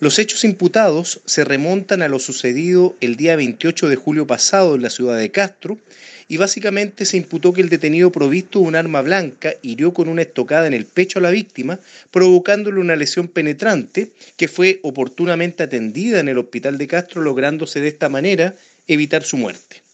[0.00, 4.80] Los hechos imputados se remontan a lo sucedido el día 28 de julio pasado en
[4.80, 5.78] la ciudad de Castro
[6.26, 10.22] y básicamente se imputó que el detenido provisto de un arma blanca hirió con una
[10.22, 16.18] estocada en el pecho a la víctima, provocándole una lesión penetrante que fue oportunamente atendida
[16.20, 18.54] en el hospital de Castro, lográndose de esta manera
[18.86, 19.82] evitar su muerte.